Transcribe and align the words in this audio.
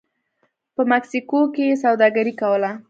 په 0.75 0.81
مکسیکو 0.91 1.39
کې 1.53 1.63
یې 1.69 1.75
سوداګري 1.83 2.33
کوله 2.41 2.71